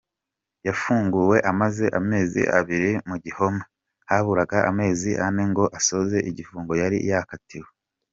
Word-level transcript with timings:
Yafunguwe 0.67 1.37
amaze 1.51 1.85
amezi 1.99 2.41
abiri 2.57 2.91
mu 3.09 3.15
gihome, 3.23 3.61
haburaga 4.09 4.57
amezi 4.69 5.11
ane 5.25 5.43
ngo 5.51 5.63
asoze 5.77 6.17
igifungo 6.29 6.71
yari 6.81 6.97
yakatiwe. 7.09 7.69